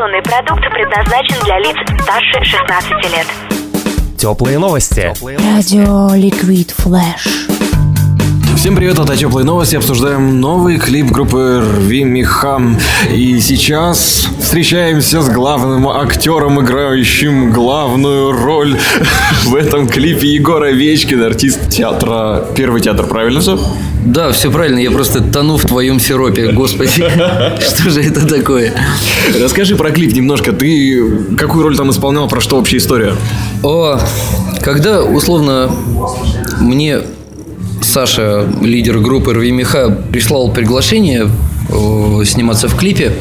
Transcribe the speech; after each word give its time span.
Информационный 0.00 0.22
продукт 0.22 0.62
предназначен 0.72 1.44
для 1.44 1.58
лиц 1.58 1.76
старше 2.02 2.42
16 2.42 2.90
лет. 3.12 3.26
Теплые 4.16 4.58
новости. 4.58 5.12
Радио 5.20 6.14
Liquid 6.14 6.70
Flash. 6.70 7.49
Всем 8.60 8.76
привет, 8.76 8.98
это 8.98 9.16
Теплые 9.16 9.46
Новости. 9.46 9.76
Обсуждаем 9.76 10.38
новый 10.38 10.76
клип 10.76 11.06
группы 11.06 11.64
Рви 11.78 12.04
Меха. 12.04 12.60
И 13.10 13.40
сейчас 13.40 14.28
встречаемся 14.38 15.22
с 15.22 15.30
главным 15.30 15.88
актером, 15.88 16.62
играющим 16.62 17.52
главную 17.52 18.32
роль 18.32 18.78
в 19.46 19.54
этом 19.54 19.88
клипе 19.88 20.34
Егор 20.34 20.62
Овечкин, 20.62 21.22
артист 21.22 21.70
театра 21.70 22.44
Первый 22.54 22.82
театр, 22.82 23.06
правильно 23.06 23.40
все? 23.40 23.58
Да, 24.04 24.30
все 24.30 24.50
правильно, 24.50 24.78
я 24.78 24.90
просто 24.90 25.22
тону 25.22 25.56
в 25.56 25.64
твоем 25.64 25.98
сиропе, 25.98 26.52
господи. 26.52 27.02
Что 27.60 27.88
же 27.88 28.02
это 28.02 28.28
такое? 28.28 28.74
Расскажи 29.40 29.74
про 29.74 29.90
клип 29.90 30.12
немножко. 30.12 30.52
Ты 30.52 31.02
какую 31.38 31.64
роль 31.64 31.78
там 31.78 31.90
исполнял, 31.90 32.28
про 32.28 32.42
что 32.42 32.56
вообще 32.56 32.76
история? 32.76 33.14
О, 33.62 33.98
когда, 34.60 35.02
условно, 35.02 35.70
мне 36.60 37.00
Саша, 37.80 38.46
лидер 38.62 38.98
группы 38.98 39.32
Рви 39.32 39.52
Меха, 39.52 39.90
прислал 40.12 40.52
приглашение 40.52 41.28
э, 41.68 42.24
сниматься 42.24 42.68
в 42.68 42.76
клипе, 42.76 43.12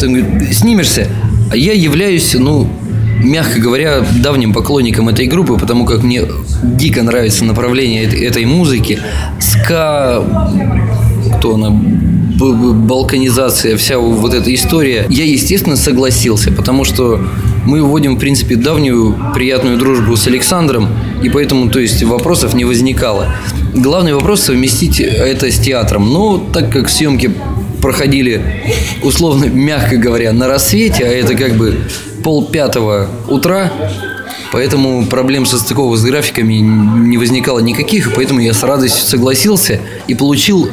ты 0.00 0.52
снимешься, 0.52 1.08
а 1.50 1.56
я 1.56 1.72
являюсь, 1.72 2.34
ну, 2.34 2.68
мягко 3.22 3.60
говоря, 3.60 4.04
давним 4.22 4.52
поклонником 4.52 5.08
этой 5.08 5.26
группы, 5.26 5.56
потому 5.56 5.84
как 5.84 6.02
мне 6.02 6.22
дико 6.62 7.02
нравится 7.02 7.44
направление 7.44 8.04
этой 8.04 8.44
музыки. 8.44 9.00
Ска, 9.38 10.22
кто 11.38 11.54
она, 11.54 11.70
балканизация, 11.70 13.76
вся 13.76 13.98
вот 13.98 14.34
эта 14.34 14.52
история. 14.54 15.06
Я, 15.08 15.24
естественно, 15.24 15.76
согласился, 15.76 16.52
потому 16.52 16.84
что 16.84 17.20
мы 17.64 17.82
вводим, 17.82 18.16
в 18.16 18.18
принципе, 18.18 18.56
давнюю 18.56 19.16
приятную 19.34 19.78
дружбу 19.78 20.16
с 20.16 20.26
Александром, 20.26 20.88
и 21.22 21.28
поэтому, 21.28 21.70
то 21.70 21.78
есть, 21.78 22.02
вопросов 22.02 22.54
не 22.54 22.64
возникало. 22.64 23.34
Главный 23.74 24.14
вопрос 24.14 24.42
совместить 24.42 25.00
это 25.00 25.50
с 25.50 25.58
театром. 25.58 26.12
Но 26.12 26.38
так 26.38 26.70
как 26.70 26.88
съемки 26.88 27.32
проходили, 27.82 28.62
условно, 29.02 29.46
мягко 29.46 29.96
говоря, 29.96 30.32
на 30.32 30.48
рассвете, 30.48 31.04
а 31.04 31.08
это 31.08 31.34
как 31.34 31.54
бы 31.54 31.78
пол 32.22 32.46
пятого 32.46 33.08
утра, 33.28 33.70
Поэтому 34.52 35.04
проблем 35.06 35.46
со 35.46 35.58
стыковок 35.58 35.98
с 35.98 36.04
графиками 36.04 36.54
не 36.54 37.18
возникало 37.18 37.58
никаких, 37.58 38.06
и 38.06 38.14
поэтому 38.14 38.38
я 38.38 38.54
с 38.54 38.62
радостью 38.62 39.04
согласился 39.04 39.80
и 40.06 40.14
получил, 40.14 40.68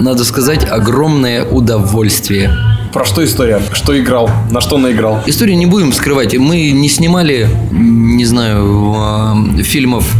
надо 0.00 0.24
сказать, 0.24 0.64
огромное 0.64 1.44
удовольствие. 1.44 2.50
Про 2.94 3.04
что 3.04 3.22
история? 3.22 3.60
Что 3.74 3.98
играл? 4.00 4.30
На 4.50 4.62
что 4.62 4.78
наиграл? 4.78 5.22
Историю 5.26 5.58
не 5.58 5.66
будем 5.66 5.92
скрывать. 5.92 6.34
Мы 6.34 6.70
не 6.70 6.88
снимали, 6.88 7.46
не 7.70 8.24
знаю, 8.24 8.94
а, 8.96 9.36
фильмов 9.62 10.10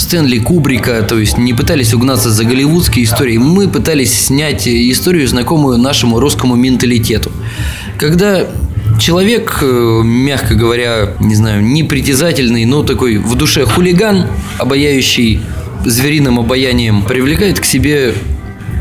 Стэнли 0.00 0.38
Кубрика, 0.38 1.02
то 1.02 1.18
есть 1.18 1.38
не 1.38 1.52
пытались 1.52 1.92
угнаться 1.94 2.30
за 2.30 2.44
голливудские 2.44 3.04
истории, 3.04 3.36
мы 3.36 3.68
пытались 3.68 4.12
снять 4.12 4.66
историю, 4.66 5.28
знакомую 5.28 5.78
нашему 5.78 6.18
русскому 6.18 6.56
менталитету. 6.56 7.30
Когда 7.98 8.46
человек, 8.98 9.58
э, 9.62 10.00
мягко 10.02 10.54
говоря, 10.54 11.14
не 11.20 11.34
знаю, 11.34 11.62
непритязательный, 11.62 12.64
но 12.64 12.82
такой 12.82 13.18
в 13.18 13.34
душе 13.34 13.66
хулиган, 13.66 14.26
обаяющий 14.58 15.40
звериным 15.84 16.38
обаянием, 16.38 17.02
привлекает 17.02 17.60
к 17.60 17.64
себе 17.64 18.14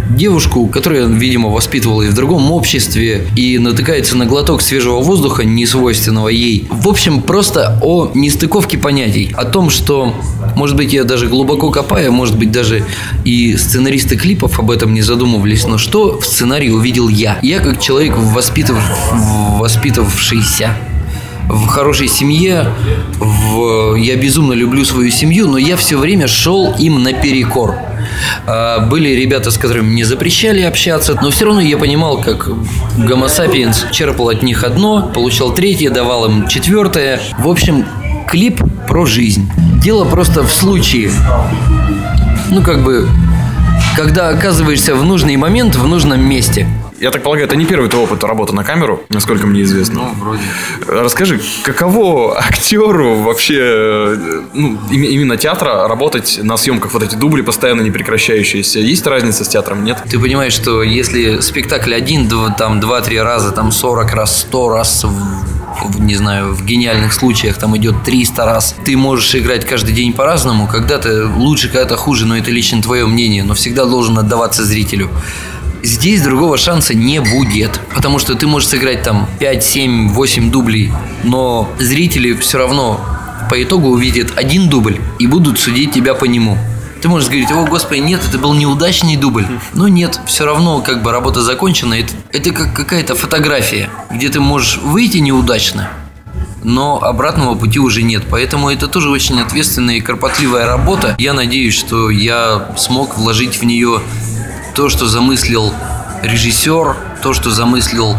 девушку, 0.09 0.67
которая, 0.67 1.05
видимо, 1.05 1.49
воспитывалась 1.49 2.09
в 2.09 2.13
другом 2.13 2.51
обществе 2.51 3.27
и 3.35 3.57
натыкается 3.57 4.17
на 4.17 4.25
глоток 4.25 4.61
свежего 4.61 4.99
воздуха, 4.99 5.43
не 5.43 5.65
свойственного 5.65 6.29
ей. 6.29 6.67
В 6.69 6.87
общем, 6.87 7.21
просто 7.21 7.79
о 7.81 8.11
нестыковке 8.13 8.77
понятий. 8.77 9.33
О 9.35 9.45
том, 9.45 9.69
что, 9.69 10.13
может 10.55 10.75
быть, 10.75 10.93
я 10.93 11.03
даже 11.03 11.27
глубоко 11.27 11.69
копаю, 11.69 12.11
может 12.11 12.37
быть, 12.37 12.51
даже 12.51 12.85
и 13.23 13.55
сценаристы 13.55 14.15
клипов 14.17 14.59
об 14.59 14.71
этом 14.71 14.93
не 14.93 15.01
задумывались, 15.01 15.65
но 15.65 15.77
что 15.77 16.19
в 16.19 16.25
сценарии 16.25 16.69
увидел 16.69 17.07
я? 17.07 17.39
Я, 17.41 17.59
как 17.59 17.79
человек, 17.79 18.15
воспитыв... 18.17 18.77
воспитавшийся 19.59 20.75
в 21.49 21.67
хорошей 21.67 22.07
семье, 22.07 22.71
в... 23.19 23.95
я 23.95 24.15
безумно 24.15 24.53
люблю 24.53 24.85
свою 24.85 25.09
семью, 25.09 25.47
но 25.47 25.57
я 25.57 25.77
все 25.77 25.97
время 25.97 26.27
шел 26.27 26.75
им 26.77 27.01
наперекор. 27.01 27.75
А, 28.45 28.79
были 28.79 29.09
ребята, 29.09 29.51
с 29.51 29.57
которыми 29.57 29.93
не 29.93 30.03
запрещали 30.03 30.61
общаться, 30.61 31.17
но 31.21 31.29
все 31.31 31.45
равно 31.45 31.61
я 31.61 31.77
понимал, 31.77 32.21
как 32.21 32.47
Homo 32.47 33.91
черпал 33.91 34.29
от 34.29 34.43
них 34.43 34.63
одно, 34.63 35.11
получал 35.13 35.53
третье, 35.53 35.89
давал 35.89 36.25
им 36.25 36.47
четвертое. 36.47 37.19
В 37.37 37.47
общем, 37.47 37.85
клип 38.27 38.61
про 38.87 39.05
жизнь. 39.05 39.49
Дело 39.81 40.05
просто 40.05 40.43
в 40.43 40.51
случае, 40.51 41.11
ну 42.49 42.61
как 42.61 42.83
бы, 42.83 43.07
когда 43.95 44.29
оказываешься 44.29 44.95
в 44.95 45.03
нужный 45.03 45.35
момент 45.37 45.75
в 45.75 45.87
нужном 45.87 46.21
месте– 46.21 46.67
я 46.99 47.11
так 47.11 47.23
полагаю, 47.23 47.47
это 47.47 47.55
не 47.55 47.65
первый 47.65 47.89
твой 47.89 48.03
опыт 48.03 48.23
работы 48.23 48.53
на 48.53 48.63
камеру, 48.63 49.03
насколько 49.09 49.47
мне 49.47 49.61
известно. 49.61 50.01
Ну, 50.01 50.13
вроде. 50.19 50.41
Расскажи, 50.85 51.39
каково 51.63 52.37
актеру 52.37 53.15
вообще, 53.19 54.17
ну, 54.53 54.77
именно 54.91 55.37
театра, 55.37 55.87
работать 55.87 56.39
на 56.43 56.57
съемках, 56.57 56.93
вот 56.93 57.03
эти 57.03 57.15
дубли 57.15 57.41
постоянно 57.41 57.81
не 57.81 57.91
прекращающиеся? 57.91 58.79
Есть 58.79 59.07
разница 59.07 59.45
с 59.45 59.47
театром, 59.47 59.85
нет? 59.85 60.03
Ты 60.09 60.19
понимаешь, 60.19 60.53
что 60.53 60.83
если 60.83 61.39
спектакль 61.39 61.93
один, 61.93 62.27
два, 62.27 62.49
там, 62.49 62.81
два-три 62.81 63.19
раза, 63.21 63.51
там, 63.51 63.71
сорок 63.71 64.13
раз, 64.13 64.41
сто 64.41 64.69
раз 64.69 65.05
не 65.97 66.15
знаю, 66.15 66.53
в 66.53 66.65
гениальных 66.65 67.13
случаях 67.13 67.57
там 67.57 67.75
идет 67.77 68.03
300 68.03 68.45
раз. 68.45 68.75
Ты 68.85 68.97
можешь 68.97 69.35
играть 69.35 69.65
каждый 69.65 69.93
день 69.93 70.13
по-разному. 70.13 70.67
Когда-то 70.67 71.31
лучше, 71.35 71.67
когда-то 71.69 71.95
хуже, 71.95 72.25
но 72.25 72.37
это 72.37 72.51
лично 72.51 72.81
твое 72.81 73.05
мнение. 73.05 73.43
Но 73.43 73.53
всегда 73.53 73.85
должен 73.85 74.17
отдаваться 74.17 74.63
зрителю. 74.63 75.09
Здесь 75.81 76.21
другого 76.21 76.57
шанса 76.57 76.93
не 76.93 77.19
будет, 77.21 77.79
потому 77.95 78.19
что 78.19 78.35
ты 78.35 78.47
можешь 78.47 78.67
сыграть 78.67 79.01
там 79.01 79.29
5, 79.39 79.63
7, 79.63 80.09
8 80.09 80.51
дублей, 80.51 80.91
но 81.23 81.69
зрители 81.79 82.33
все 82.33 82.57
равно 82.57 82.99
по 83.49 83.61
итогу 83.63 83.87
увидят 83.87 84.33
один 84.35 84.69
дубль 84.69 84.99
и 85.19 85.27
будут 85.27 85.57
судить 85.57 85.93
тебя 85.93 86.13
по 86.13 86.25
нему. 86.25 86.57
Ты 87.01 87.07
можешь 87.07 87.29
говорить, 87.29 87.51
о, 87.51 87.65
господи, 87.65 87.99
нет, 87.99 88.21
это 88.27 88.37
был 88.37 88.53
неудачный 88.53 89.15
дубль. 89.15 89.47
Но 89.73 89.87
нет, 89.87 90.19
все 90.25 90.45
равно 90.45 90.81
как 90.81 91.01
бы 91.01 91.11
работа 91.11 91.41
закончена. 91.41 91.93
Это, 91.93 92.13
это 92.31 92.51
как 92.51 92.73
какая-то 92.73 93.15
фотография, 93.15 93.89
где 94.11 94.29
ты 94.29 94.41
можешь 94.41 94.77
выйти 94.77 95.17
неудачно, 95.17 95.89
но 96.63 97.01
обратного 97.01 97.55
пути 97.55 97.79
уже 97.79 98.01
нет. 98.01 98.23
Поэтому 98.29 98.69
это 98.69 98.87
тоже 98.87 99.09
очень 99.09 99.39
ответственная 99.39 99.95
и 99.95 100.01
кропотливая 100.01 100.65
работа. 100.65 101.15
Я 101.17 101.33
надеюсь, 101.33 101.77
что 101.77 102.09
я 102.09 102.75
смог 102.77 103.17
вложить 103.17 103.55
в 103.55 103.63
нее 103.63 104.01
то, 104.75 104.89
что 104.89 105.07
замыслил 105.07 105.73
режиссер, 106.21 106.97
то, 107.23 107.33
что 107.33 107.49
замыслил 107.49 108.17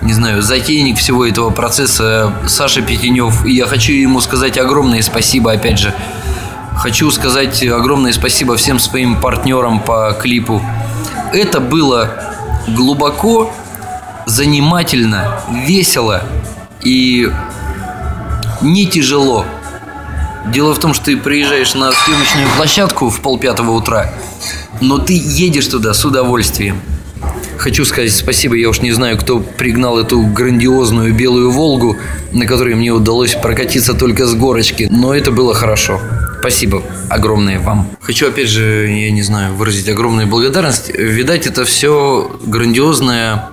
не 0.00 0.12
знаю, 0.12 0.42
затейник 0.42 0.98
всего 0.98 1.26
этого 1.26 1.48
процесса 1.48 2.34
Саша 2.46 2.82
Петенев. 2.82 3.46
И 3.46 3.52
я 3.52 3.66
хочу 3.66 3.92
ему 3.92 4.20
сказать 4.20 4.58
огромное 4.58 5.00
спасибо, 5.00 5.52
опять 5.52 5.78
же. 5.78 5.94
Хочу 6.76 7.10
сказать 7.10 7.62
огромное 7.62 8.12
спасибо 8.12 8.56
всем 8.56 8.78
своим 8.78 9.20
партнерам 9.20 9.80
по 9.80 10.12
клипу. 10.20 10.62
Это 11.32 11.60
было 11.60 12.10
глубоко, 12.68 13.52
занимательно, 14.26 15.40
весело 15.66 16.22
и 16.82 17.30
не 18.60 18.86
тяжело. 18.86 19.46
Дело 20.46 20.74
в 20.74 20.78
том, 20.78 20.92
что 20.92 21.06
ты 21.06 21.16
приезжаешь 21.16 21.74
на 21.74 21.90
съемочную 21.92 22.48
площадку 22.56 23.08
в 23.08 23.20
полпятого 23.20 23.70
утра, 23.70 24.12
но 24.80 24.98
ты 24.98 25.14
едешь 25.14 25.66
туда 25.68 25.94
с 25.94 26.04
удовольствием. 26.04 26.80
Хочу 27.56 27.86
сказать 27.86 28.12
спасибо, 28.12 28.56
я 28.56 28.68
уж 28.68 28.80
не 28.80 28.92
знаю, 28.92 29.16
кто 29.16 29.40
пригнал 29.40 29.98
эту 29.98 30.20
грандиозную 30.20 31.14
белую 31.14 31.50
«Волгу», 31.50 31.96
на 32.32 32.46
которой 32.46 32.74
мне 32.74 32.90
удалось 32.90 33.34
прокатиться 33.34 33.94
только 33.94 34.26
с 34.26 34.34
горочки, 34.34 34.86
но 34.90 35.14
это 35.14 35.30
было 35.30 35.54
хорошо. 35.54 36.00
Спасибо 36.44 36.82
огромное 37.08 37.58
вам. 37.58 37.88
Хочу, 38.02 38.28
опять 38.28 38.50
же, 38.50 38.86
я 38.86 39.10
не 39.10 39.22
знаю, 39.22 39.54
выразить 39.54 39.88
огромную 39.88 40.26
благодарность. 40.26 40.90
Видать, 40.90 41.46
это 41.46 41.64
все 41.64 42.38
грандиозное 42.44 43.48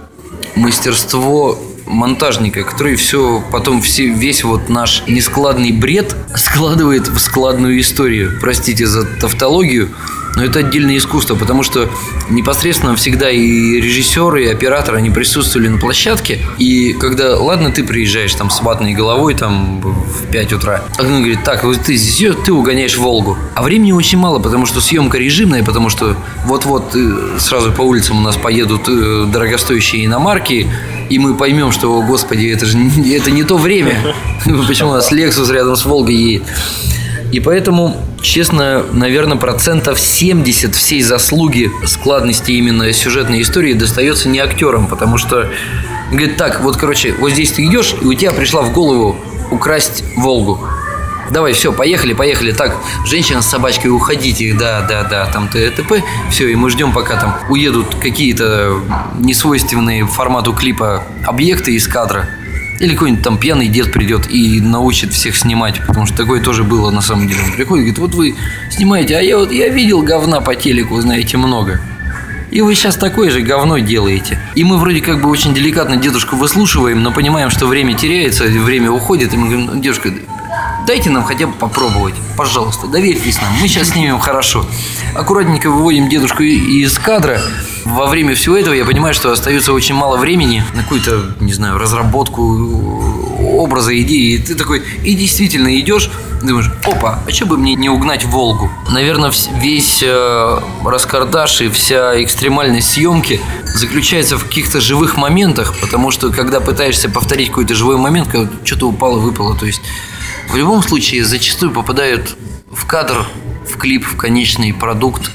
мастерство 0.57 1.57
монтажника, 1.85 2.63
который 2.63 2.97
все 2.97 3.41
потом 3.49 3.81
все, 3.81 4.09
весь 4.09 4.43
вот 4.43 4.67
наш 4.67 5.03
нескладный 5.07 5.71
бред 5.71 6.17
складывает 6.35 7.07
в 7.07 7.17
складную 7.19 7.79
историю. 7.79 8.37
Простите 8.41 8.85
за 8.85 9.05
тавтологию, 9.05 9.91
но 10.35 10.43
это 10.43 10.59
отдельное 10.59 10.97
искусство, 10.97 11.35
потому 11.35 11.63
что 11.63 11.89
непосредственно 12.29 12.95
всегда 12.95 13.29
и 13.29 13.81
режиссеры, 13.81 14.45
и 14.45 14.47
операторы, 14.47 14.97
они 14.97 15.09
присутствовали 15.09 15.67
на 15.67 15.77
площадке. 15.77 16.39
И 16.57 16.93
когда, 16.93 17.37
ладно, 17.37 17.71
ты 17.71 17.83
приезжаешь 17.83 18.33
там 18.33 18.49
с 18.49 18.61
ватной 18.61 18.93
головой 18.93 19.33
там 19.35 19.81
в 19.81 20.31
5 20.31 20.53
утра, 20.53 20.83
а 20.97 21.01
он 21.01 21.19
говорит, 21.19 21.43
так, 21.43 21.63
вот 21.63 21.81
ты 21.81 21.95
здесь, 21.95 22.35
ты 22.45 22.53
угоняешь 22.53 22.97
Волгу. 22.97 23.37
А 23.55 23.63
времени 23.63 23.91
очень 23.91 24.17
мало, 24.17 24.39
потому 24.39 24.65
что 24.65 24.79
съемка 24.81 25.17
режимная, 25.17 25.63
потому 25.63 25.89
что 25.89 26.15
вот-вот 26.45 26.95
э, 26.95 27.37
сразу 27.39 27.71
по 27.71 27.81
улицам 27.81 28.19
у 28.19 28.21
нас 28.21 28.37
поедут 28.37 28.87
э, 28.87 29.25
дорогостоящие 29.31 30.05
иномарки, 30.05 30.67
и 31.09 31.19
мы 31.19 31.35
поймем, 31.35 31.71
что, 31.71 31.93
о 31.93 32.01
господи, 32.01 32.47
это 32.47 32.65
же 32.65 32.77
это 33.13 33.31
не 33.31 33.43
то 33.43 33.57
время. 33.57 34.15
Почему 34.67 34.91
у 34.91 34.93
нас 34.93 35.11
Lexus 35.11 35.51
рядом 35.51 35.75
с 35.75 35.83
Волгой 35.85 36.15
едет? 36.15 36.43
И 37.31 37.39
поэтому, 37.39 37.97
честно, 38.21 38.83
наверное, 38.91 39.37
процентов 39.37 39.99
70 39.99 40.75
всей 40.75 41.01
заслуги 41.01 41.71
складности 41.85 42.51
именно 42.51 42.91
сюжетной 42.93 43.41
истории 43.41 43.73
достается 43.73 44.29
не 44.29 44.39
актерам, 44.39 44.87
потому 44.87 45.17
что 45.17 45.49
говорит, 46.09 46.37
так, 46.37 46.61
вот, 46.61 46.77
короче, 46.77 47.13
вот 47.13 47.31
здесь 47.31 47.51
ты 47.51 47.65
идешь, 47.65 47.95
и 48.01 48.05
у 48.05 48.13
тебя 48.13 48.31
пришла 48.31 48.61
в 48.61 48.71
голову 48.71 49.17
украсть 49.49 50.03
Волгу. 50.15 50.59
Давай, 51.31 51.53
все, 51.53 51.71
поехали, 51.71 52.11
поехали. 52.11 52.51
Так, 52.51 52.75
женщина 53.05 53.41
с 53.41 53.49
собачкой, 53.49 53.89
уходите, 53.91 54.53
да, 54.53 54.81
да, 54.81 55.03
да, 55.03 55.25
там 55.27 55.47
ТТП. 55.47 56.03
Все, 56.29 56.49
и 56.49 56.55
мы 56.55 56.69
ждем, 56.69 56.91
пока 56.91 57.15
там 57.17 57.37
уедут 57.49 57.95
какие-то 57.95 58.81
несвойственные 59.17 60.05
формату 60.07 60.51
клипа 60.51 61.05
объекты 61.25 61.73
из 61.73 61.87
кадра. 61.87 62.27
Или 62.81 62.93
какой-нибудь 62.93 63.23
там 63.23 63.37
пьяный 63.37 63.67
дед 63.67 63.93
придет 63.93 64.27
и 64.27 64.59
научит 64.59 65.13
всех 65.13 65.35
снимать, 65.35 65.79
потому 65.85 66.07
что 66.07 66.17
такое 66.17 66.41
тоже 66.41 66.63
было 66.63 66.89
на 66.89 67.01
самом 67.01 67.27
деле. 67.27 67.39
Он 67.45 67.51
приходит 67.51 67.85
и 67.87 67.91
говорит, 67.91 67.99
вот 67.99 68.15
вы 68.15 68.35
снимаете, 68.71 69.17
а 69.17 69.21
я 69.21 69.37
вот 69.37 69.51
я 69.51 69.69
видел 69.69 70.01
говна 70.01 70.41
по 70.41 70.55
телеку, 70.55 70.99
знаете, 70.99 71.37
много. 71.37 71.79
И 72.49 72.61
вы 72.61 72.73
сейчас 72.73 72.95
такое 72.95 73.29
же 73.29 73.41
говно 73.41 73.77
делаете. 73.77 74.39
И 74.55 74.63
мы 74.63 74.79
вроде 74.79 74.99
как 74.99 75.21
бы 75.21 75.29
очень 75.29 75.53
деликатно 75.53 75.95
дедушку 75.95 76.35
выслушиваем, 76.35 77.03
но 77.03 77.11
понимаем, 77.11 77.51
что 77.51 77.67
время 77.67 77.93
теряется, 77.93 78.45
время 78.45 78.89
уходит, 78.89 79.35
и 79.35 79.37
мы 79.37 79.47
говорим, 79.47 79.65
«Ну, 79.67 79.79
дедушка, 79.79 80.11
дайте 80.85 81.09
нам 81.09 81.23
хотя 81.23 81.47
бы 81.47 81.53
попробовать, 81.53 82.15
пожалуйста, 82.37 82.87
доверьтесь 82.87 83.41
нам, 83.41 83.53
мы 83.61 83.67
сейчас 83.67 83.89
снимем 83.89 84.19
хорошо. 84.19 84.65
Аккуратненько 85.15 85.69
выводим 85.69 86.09
дедушку 86.09 86.43
из 86.43 86.97
кадра. 86.97 87.41
Во 87.85 88.05
время 88.05 88.35
всего 88.35 88.55
этого 88.55 88.73
я 88.73 88.85
понимаю, 88.85 89.13
что 89.13 89.31
остается 89.31 89.73
очень 89.73 89.95
мало 89.95 90.17
времени 90.17 90.63
на 90.73 90.83
какую-то, 90.83 91.35
не 91.39 91.53
знаю, 91.53 91.77
разработку 91.79 92.41
образа, 93.41 93.99
идеи. 94.01 94.35
И 94.35 94.37
ты 94.37 94.55
такой, 94.55 94.83
и 95.03 95.15
действительно 95.15 95.79
идешь, 95.79 96.09
думаешь, 96.41 96.71
опа, 96.83 97.19
а 97.25 97.31
что 97.31 97.45
бы 97.45 97.57
мне 97.57 97.75
не 97.75 97.89
угнать 97.89 98.25
Волгу? 98.25 98.69
Наверное, 98.89 99.31
весь 99.55 100.01
э, 100.03 100.59
раскардаш 100.85 101.61
и 101.61 101.69
вся 101.69 102.21
экстремальность 102.21 102.91
съемки 102.91 103.41
заключается 103.65 104.37
в 104.37 104.45
каких-то 104.45 104.79
живых 104.79 105.17
моментах, 105.17 105.73
потому 105.81 106.11
что 106.11 106.31
когда 106.31 106.59
пытаешься 106.59 107.09
повторить 107.09 107.49
какой-то 107.49 107.73
живой 107.75 107.97
момент, 107.97 108.29
когда 108.29 108.49
что-то 108.63 108.87
упало, 108.87 109.17
выпало, 109.19 109.57
то 109.57 109.65
есть 109.65 109.81
в 110.51 110.55
любом 110.57 110.83
случае 110.83 111.23
зачастую 111.23 111.71
попадают 111.71 112.35
в 112.69 112.85
кадр, 112.85 113.25
в 113.65 113.77
клип, 113.77 114.05
в 114.05 114.17
конечный 114.17 114.73
продукт 114.73 115.31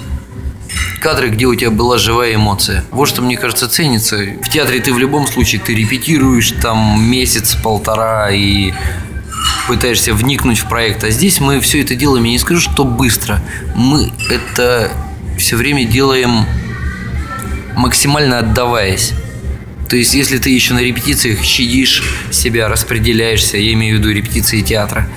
кадры, 1.00 1.30
где 1.30 1.46
у 1.46 1.54
тебя 1.54 1.70
была 1.70 1.96
живая 1.96 2.34
эмоция. 2.34 2.84
Вот 2.90 3.08
что, 3.08 3.22
мне 3.22 3.38
кажется, 3.38 3.66
ценится. 3.66 4.16
В 4.16 4.48
театре 4.50 4.80
ты 4.80 4.92
в 4.92 4.98
любом 4.98 5.26
случае, 5.26 5.60
ты 5.60 5.74
репетируешь 5.74 6.50
там 6.60 7.02
месяц-полтора 7.02 8.30
и 8.30 8.74
пытаешься 9.66 10.12
вникнуть 10.12 10.58
в 10.58 10.68
проект. 10.68 11.02
А 11.02 11.10
здесь 11.10 11.40
мы 11.40 11.60
все 11.60 11.80
это 11.80 11.94
делаем, 11.94 12.24
я 12.24 12.32
не 12.32 12.38
скажу, 12.38 12.60
что 12.60 12.84
быстро. 12.84 13.42
Мы 13.74 14.12
это 14.28 14.92
все 15.38 15.56
время 15.56 15.84
делаем 15.84 16.44
максимально 17.74 18.40
отдаваясь. 18.40 19.14
То 19.88 19.96
есть, 19.96 20.14
если 20.14 20.38
ты 20.38 20.50
еще 20.50 20.74
на 20.74 20.80
репетициях 20.80 21.42
щадишь 21.42 22.02
себя, 22.32 22.68
распределяешься, 22.68 23.56
я 23.56 23.72
имею 23.74 23.96
в 23.96 23.98
виду 24.00 24.10
репетиции 24.10 24.60
театра, 24.60 25.08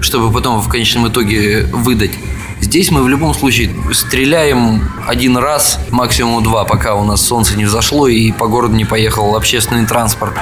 чтобы 0.00 0.32
потом 0.32 0.60
в 0.60 0.68
конечном 0.68 1.08
итоге 1.08 1.64
выдать. 1.72 2.12
Здесь 2.60 2.90
мы 2.90 3.02
в 3.02 3.08
любом 3.08 3.34
случае 3.34 3.70
стреляем 3.92 4.90
один 5.06 5.36
раз, 5.36 5.78
максимум 5.90 6.42
два, 6.42 6.64
пока 6.64 6.94
у 6.94 7.04
нас 7.04 7.20
солнце 7.20 7.56
не 7.56 7.66
взошло 7.66 8.08
и 8.08 8.32
по 8.32 8.46
городу 8.46 8.74
не 8.74 8.86
поехал 8.86 9.36
общественный 9.36 9.86
транспорт, 9.86 10.34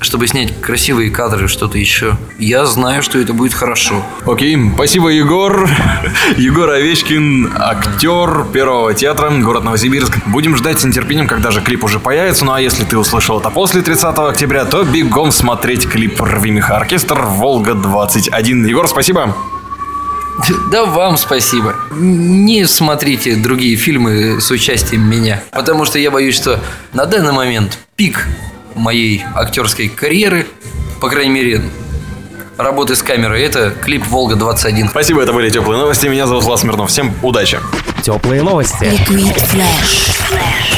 чтобы 0.00 0.26
снять 0.26 0.60
красивые 0.60 1.10
кадры, 1.10 1.46
что-то 1.48 1.78
еще. 1.78 2.16
Я 2.38 2.64
знаю, 2.66 3.02
что 3.02 3.18
это 3.18 3.32
будет 3.32 3.54
хорошо. 3.54 4.04
Окей, 4.26 4.58
спасибо, 4.74 5.08
Егор. 5.08 5.68
Егор 6.36 6.70
Овечкин, 6.70 7.52
актер 7.56 8.46
Первого 8.52 8.94
театра, 8.94 9.30
город 9.30 9.64
Новосибирск. 9.64 10.18
Будем 10.26 10.56
ждать 10.56 10.80
с 10.80 10.84
нетерпением, 10.84 11.26
когда 11.26 11.50
же 11.50 11.60
клип 11.60 11.84
уже 11.84 12.00
появится. 12.00 12.44
Ну 12.44 12.52
а 12.52 12.60
если 12.60 12.84
ты 12.84 12.96
услышал 12.96 13.40
это 13.40 13.50
после 13.50 13.82
30 13.82 14.04
октября, 14.18 14.64
то 14.64 14.84
бегом 14.84 15.32
смотреть 15.32 15.88
клип 15.88 16.20
«Рви 16.20 16.50
меха 16.50 16.76
оркестр» 16.76 17.20
«Волга-21». 17.22 18.68
Егор, 18.68 18.88
спасибо. 18.88 19.36
Да 20.70 20.86
вам 20.86 21.18
спасибо. 21.18 21.76
Не 21.90 22.66
смотрите 22.66 23.36
другие 23.36 23.76
фильмы 23.76 24.40
с 24.40 24.50
участием 24.50 25.02
меня, 25.02 25.42
потому 25.52 25.84
что 25.84 25.98
я 25.98 26.10
боюсь, 26.10 26.34
что 26.34 26.60
на 26.94 27.04
данный 27.04 27.32
момент 27.32 27.78
пик 27.96 28.26
моей 28.74 29.24
актерской 29.34 29.88
карьеры, 29.88 30.46
по 31.00 31.08
крайней 31.08 31.32
мере, 31.32 31.62
работы 32.56 32.94
с 32.94 33.02
камерой, 33.02 33.42
это 33.42 33.70
клип 33.70 34.06
«Волга-21». 34.06 34.88
Спасибо, 34.90 35.22
это 35.22 35.32
были 35.32 35.50
теплые 35.50 35.78
новости. 35.78 36.06
Меня 36.06 36.26
зовут 36.26 36.44
Влад 36.44 36.60
Смирнов. 36.60 36.90
Всем 36.90 37.14
удачи. 37.22 37.58
Теплые 38.02 38.42
новости. 38.42 38.84
Liquid 38.84 39.36
Flash. 39.36 40.69